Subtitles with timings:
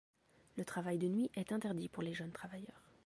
[0.57, 2.81] Le travail de nuit est interdit pour les jeunes travailleurs.